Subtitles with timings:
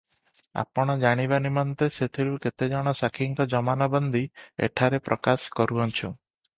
[0.61, 4.27] ଆପଣ ଜାଣିବା ନିମନ୍ତେ ସେଥିରୁ କେତେ ଜଣ ସାକ୍ଷୀଙ୍କ ଜମାନବନ୍ଦି
[4.69, 6.13] ଏଠାରେ ପ୍ରକାଶ କରୁଅଛୁଁ-